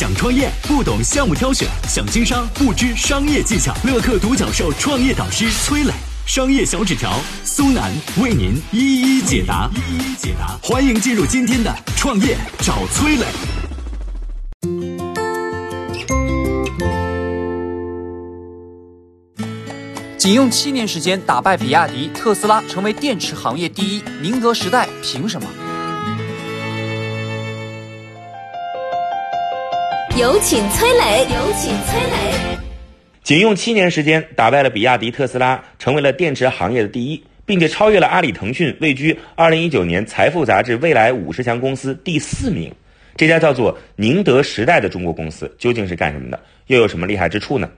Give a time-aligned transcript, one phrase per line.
[0.00, 3.74] 想创业不懂项目挑选，想经商不知商业技巧。
[3.84, 5.92] 乐客独角兽创业导师崔磊，
[6.24, 9.68] 商业小纸条苏南为您一一解答。
[9.74, 13.26] 一一解答，欢迎进入今天的创业找崔磊。
[20.16, 25.46] 仅用七年时间打败比亚迪、特斯拉，成为电池行业第一，宁德时代凭什么？
[30.20, 31.20] 有请崔磊。
[31.34, 32.58] 有请崔磊。
[33.22, 42.70] 仅用七年时间打败了比亚迪、特斯拉，成为了电池行业的第一，并且超越了阿里、腾讯，位居二零一九年财富杂志未来五十强公司第四名。
[43.16, 46.38] 这家叫做宁德时代的中国公司究竟是干什么的？
[46.66, 47.70] 又有什么厉害之处呢？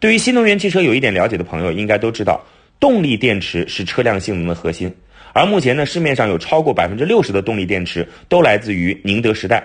[0.00, 2.42] 对于新能源汽车有一点了解的朋友，应该都知道，
[2.80, 4.90] 动力电池是车辆性能的核心。
[5.34, 9.62] 而目前呢，市面上有超过百分之六十的动力电池都来自于宁德时代，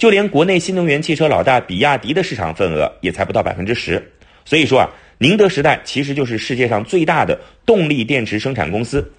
[0.00, 4.02] 就连国内新能源汽车老大比亚迪的市场份额也才不到百分之十。
[4.46, 9.12] 所以说啊，宁德时代其实就是世界上最大的动力电池生产公司。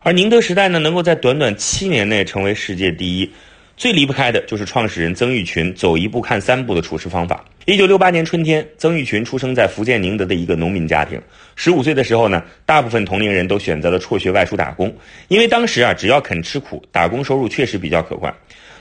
[0.00, 3.32] 而宁德时代呢，能够在短短七年内成为世界第一。
[3.76, 7.44] 最离不开的就是创始人曾毓群走一步看三步的处事方法。
[7.64, 11.20] 一九六八年春天，曾毓群出生在福建宁德的一个农民家庭。
[11.56, 14.94] 十五岁的时候呢，大部分同龄人都选择了辍学外出打工，
[15.28, 18.32] 因为当时啊，只要肯吃苦，打工收入确实比较可观。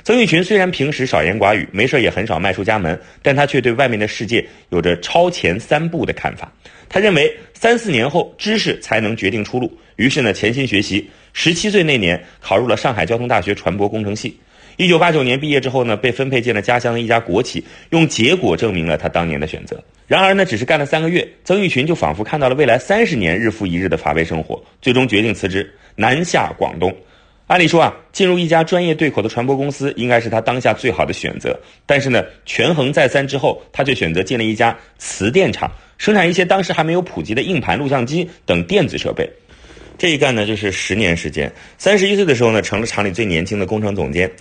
[0.03, 6.51] 曾毓群虽然平时少言寡语，没事也很少迈出家门，但他却对外面的世界有着超前三步的看法。
[6.89, 9.71] 他认为三四年后，知识才能决定出路。
[9.95, 14.37] 于是呢，潜心学习，十七岁那年考入了上海交通大学船舶工程系。
[14.77, 19.81] 一九八九年毕业之后呢，被分配进了家乡的一家国企，用结果证明了他当年的选择。
[20.07, 26.93] 然而呢，只是干了三个月，曾毓群就仿佛看到了未来三十年日复一日的乏味生活，最终决定辞职，南下广东。
[27.47, 31.57] 按理说啊，进入一家专业对口的传播公司应该是他当下最好的选择。
[31.85, 39.29] 但是呢，权衡再三之后，他却选择进了一家磁电厂，生产一些当时还没有普及的硬盘、录像机等电子设备。
[39.97, 41.51] 这一干呢，就是十年时间。
[41.77, 44.31] 三十一岁的时候呢，成了厂里最年轻的工程总监。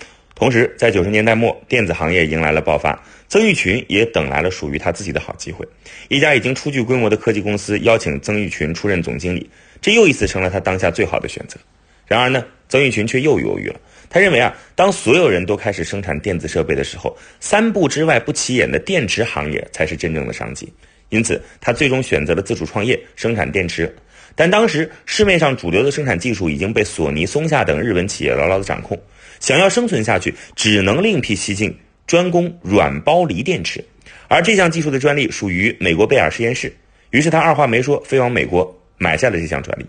[0.41, 5.69] 同时，在九十年代末，电子行业迎来了爆发，曾毓群也等来了属于他自己的好机会。
[6.09, 9.51] 一家已经初具规模的科技公司邀请曾毓群出任总经理，
[9.83, 11.59] 这又一次成了他当下最好的选择。
[12.06, 13.78] 然而呢，曾毓群却又犹豫了。
[14.09, 20.72] 他认为啊，当所有人都开始生产电子设备的时候，三步之外不起眼的电池行业才是真正的商机。
[21.11, 23.95] 因此，他最终选择了自主创业，生产电池。
[24.35, 29.01] 但当时市面上主流的生产技术已经被索尼、松下等日本企业牢牢的掌控。
[29.39, 31.75] 想要生存下去，只能另辟蹊径，
[32.07, 33.85] 专攻软包锂电池。
[34.29, 36.73] 而这项技术的专利属于美国贝尔实验室。
[37.11, 39.87] 于是他二话没说，飞往美国买下了这项专利。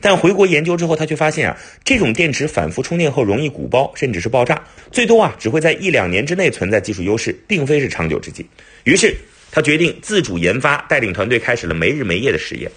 [0.00, 4.60] 但回国研究之后，他却发现啊，这种电池反复充电后容易鼓包，甚至是爆炸，
[4.90, 8.44] 最多啊只会在一两年之内存在技术优势，并非是长久之计。
[8.84, 9.14] 于是
[9.52, 12.68] 他决定自主研发，带领团队开始了没日没夜的实验。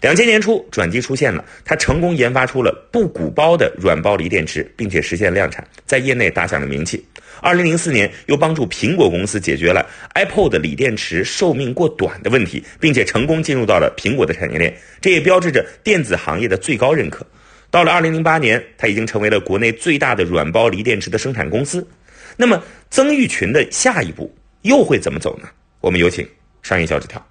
[0.00, 7.04] 两千年初，转机出现了，他成功研发出了不鼓包的软包锂电池，并且实现量产，在业内打响了名气。
[7.42, 17.26] 二零零四年，又帮助苹果公司解决了 iPod 锂电池寿命过短的问题，并且成功进入到了苹果的产业链，这也标志着电子行业的最高认可。
[17.70, 21.86] 到了二零零八年，他已经成为了国内最大的软包锂电池的生产公司。
[22.36, 25.48] 那么，曾毓群的下一步又会怎么走呢？
[25.80, 26.26] 我们有请
[26.62, 27.24] 商业小纸条。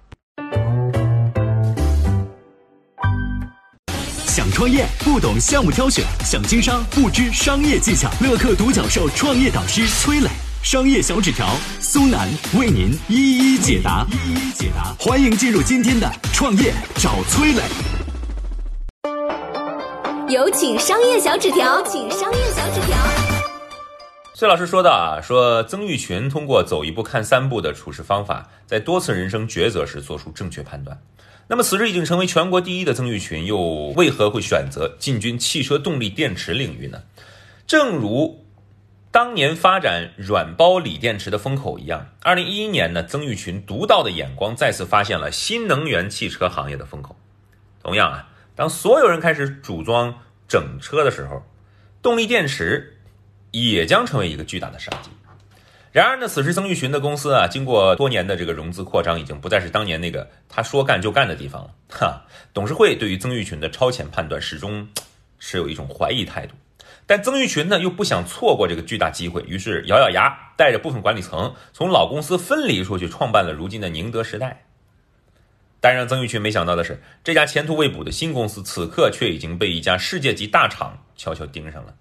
[4.30, 8.08] 想创业不懂项目挑选，想经商不知商业技巧。
[8.20, 10.28] 乐客独角兽创业导师崔磊，
[10.62, 11.48] 商业小纸条
[11.80, 14.06] 苏南为您一一解答。
[14.12, 17.62] 一一解答，欢迎进入今天的创业找崔磊。
[20.28, 22.96] 有请商业小纸条，请商业小纸条。
[24.36, 30.96] 崔老师说到啊，说曾毓群通过走一步看三步的处事方法，在多次人生抉择时做出正确判断。
[31.50, 33.58] 那么，此时已经成为全国第一的曾毓群，又
[33.96, 37.02] 为何会选择进军汽车动力电池领域呢？
[37.66, 38.46] 正如
[39.10, 47.16] 当年发展软包锂电池的风口一样，二零一一年呢，曾毓群独到的眼光再次发现了新能源汽车行业的风口。
[47.82, 51.44] 同样啊，当所有人开始组装整车的时候，
[52.00, 52.96] 动力电池
[53.50, 55.10] 也将成为一个巨大的商机。
[55.92, 61.70] 然而呢，此时曾毓群的公司啊，经过多年的这个融资扩张，已经不再是当年那个他说干就干的地方了。
[61.88, 64.88] 哈，董事会对于曾毓群的超前判断始终
[65.40, 66.54] 持有一种怀疑态度。
[67.06, 74.64] 但曾毓群呢，又不想错过这个巨大机会，于是咬咬牙，带着部分管理层从老公司分离出去，创办了如今的宁德时代。
[75.80, 81.94] 但让曾毓群没想到的是，这家前途未卜的新公司，此刻却已经被一家世界级大厂悄悄盯上了。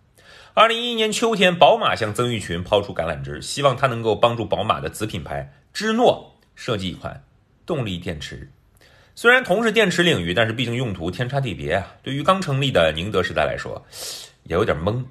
[0.60, 7.24] 二零一一年秋天，宝马向曾毓群抛出橄榄枝，希望他能够帮助宝马的子品牌芝诺设计一款
[7.66, 8.52] 动力电池。
[9.16, 11.88] 虽然同是电池领域，但是毕竟用途天差地别啊。
[12.04, 13.86] 对于刚成立的宁德时代来说，
[14.44, 15.06] 也有点懵。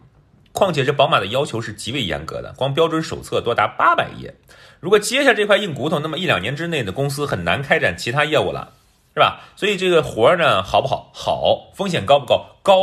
[0.52, 4.34] 况且这宝马的要求是极为严格的，光标准手册多达八百页。
[4.80, 8.74] 如果接下这块硬骨头，那么一两年之内的公司很难开展其他业务了，
[9.14, 9.40] 是吧？
[9.56, 11.10] 所以这个活儿呢，好不好？
[11.14, 12.58] 好，风险高不高？
[12.62, 12.74] 高。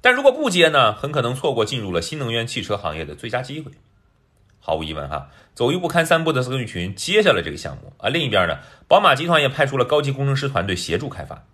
[0.00, 3.72] 但如果不接呢，很可能错过进入了新能源汽车行业的最佳机会。
[4.60, 8.08] 毫无疑问，哈，走一步看三步的曾毓群接下了这个项目啊。
[8.08, 11.44] 另一边呢，宝马集团也派出了高级工程师团队协助开发。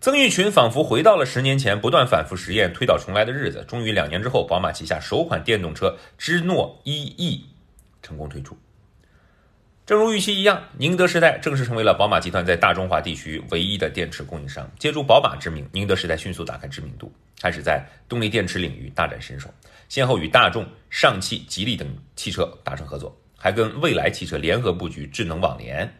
[0.00, 3.64] 曾毓群仿佛回到了十年前不断反复实验、推倒重来的日子。
[3.68, 7.42] 终于两年之后，宝马旗下首款电动车芝诺 EE
[8.02, 8.56] 成功推出。
[9.92, 14.66] 正如预期一样，宁德时代正式成为了宝马集团在大中华地区唯一的电池供应商。
[14.78, 17.12] 借助宝马之名，宁德时代迅速打开知名度，
[17.42, 19.50] 开始在动力电池领域大展身手，
[19.90, 21.86] 先后与大众、上汽、吉利等
[22.16, 25.94] 汽车达成合作，还跟蔚来汽车联合布局智能网联。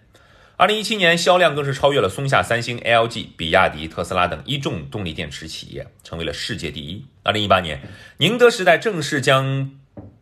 [0.56, 7.04] 二零一七年销量更是超越了松下、三星、LG、比亚迪、特斯拉等一众动力电池企业，成为了世界第一。
[7.22, 7.78] 二零一八年，
[8.16, 9.70] 宁德时代正式将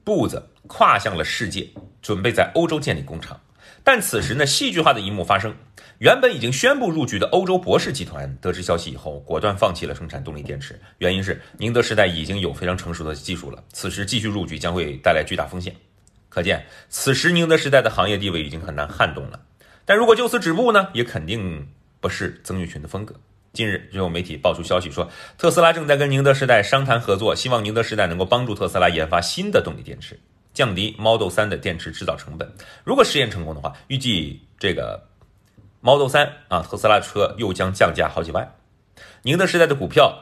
[0.02, 1.69] 步子跨向了世界，
[2.02, 3.40] 准备在欧洲建立工厂。
[3.82, 5.55] 但此时呢，戏剧化的一幕发生：
[5.99, 15.75] 原本已经宣布入局的欧洲博世集团得知消息以后，果断放弃了生产动力电池，原因是宁德时代已经有非常成熟的技术了，此时继续入局将会带来巨大风险。
[16.29, 19.41] 可见，此时宁德时代的行业地位已经很难撼动了。
[19.85, 21.67] 但如果就此止步呢，也肯定
[22.00, 23.15] 不是曾毓群的风格。
[23.53, 30.17] 近日就有媒体爆出消息说，特斯拉正在跟宁德时代商谈合作，希望宁德时代能够帮助特斯拉研发新的动力电池，
[30.60, 32.46] 降低 Model 3的电池制造成本。
[32.84, 35.02] 如果实验成功的话，预计这个
[35.80, 38.46] Model 3啊，特斯拉车又将降价好几万。
[39.22, 40.14] 宁德时代的股票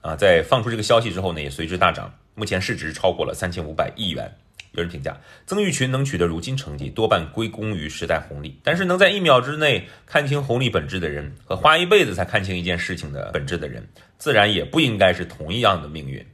[0.00, 4.28] 啊，在放出这个消息之后呢，也随之大涨，目前市值超过了三千五百亿元。
[4.72, 5.16] 有人评价
[5.46, 8.60] 曾毓群能取得如今成绩，多半归功于时代红利。
[8.64, 13.86] 但是能在一秒之内看清红利本质的人，和花一辈子才看清一件事情的本质的人，
[14.18, 16.26] 自然也不应该是同一样的命运。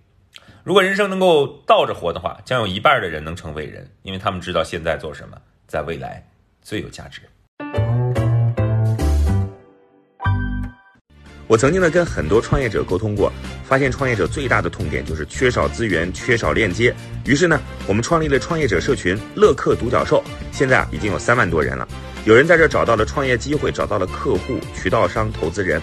[0.64, 5.36] 如果人生能够倒着活的话，将有一半的人能成伟人，因为他们知道现在做什么，
[5.66, 6.24] 在未来
[6.62, 7.22] 最有价值。
[11.48, 13.32] 我曾经呢跟很多创业者沟通过，
[13.64, 16.94] 发现创业者最大的痛点就是缺少资源、缺少链接。
[17.26, 20.22] 于是呢，我们创立了创业者社群“乐客独角兽”，
[20.52, 21.86] 现在啊已经有三万多人了。
[22.24, 25.82] 有人在这找到了创业机会，找到了客户、渠道商、投资人。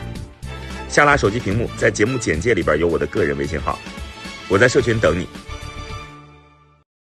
[0.88, 3.78] 下拉手机屏幕，在节目简介里边有我的个人微信号，
[4.50, 5.49] 我在社群等你。